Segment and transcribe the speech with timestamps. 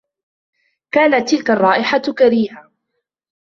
[0.91, 2.71] كانت تلك الرائحة كريهة.